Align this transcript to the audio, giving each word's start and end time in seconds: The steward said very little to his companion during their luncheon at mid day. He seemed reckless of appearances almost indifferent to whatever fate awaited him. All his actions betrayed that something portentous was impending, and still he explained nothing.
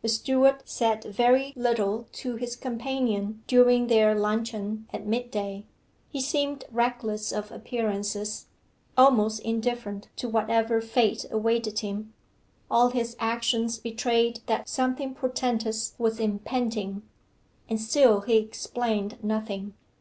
The 0.00 0.08
steward 0.08 0.62
said 0.64 1.02
very 1.02 1.52
little 1.56 2.06
to 2.12 2.36
his 2.36 2.54
companion 2.54 3.42
during 3.48 3.88
their 3.88 4.14
luncheon 4.14 4.86
at 4.92 5.08
mid 5.08 5.32
day. 5.32 5.64
He 6.08 6.20
seemed 6.20 6.64
reckless 6.70 7.32
of 7.32 7.50
appearances 7.50 8.46
almost 8.96 9.40
indifferent 9.40 10.06
to 10.18 10.28
whatever 10.28 10.80
fate 10.80 11.26
awaited 11.32 11.80
him. 11.80 12.14
All 12.70 12.90
his 12.90 13.16
actions 13.18 13.76
betrayed 13.76 14.38
that 14.46 14.68
something 14.68 15.14
portentous 15.16 15.96
was 15.98 16.20
impending, 16.20 17.02
and 17.68 17.80
still 17.80 18.20
he 18.20 18.36
explained 18.36 19.18
nothing. 19.20 19.74